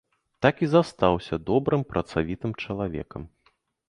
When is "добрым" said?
1.49-1.83